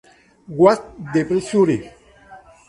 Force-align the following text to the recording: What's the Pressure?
What's 0.57 0.81
the 1.13 1.25
Pressure? 1.25 1.93